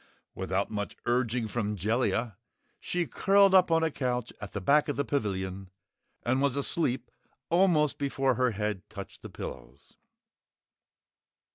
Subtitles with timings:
[0.33, 2.35] Without much urging from Jellia,
[2.79, 5.69] she curled up on a couch at the back of the pavilion
[6.23, 7.11] and was asleep
[7.51, 9.97] almost before her head touched the pillows.